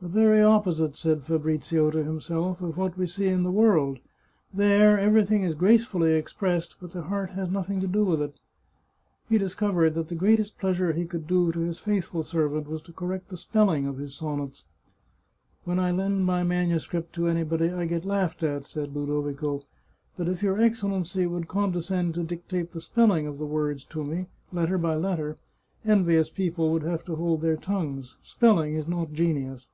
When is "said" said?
0.96-1.24, 18.66-18.96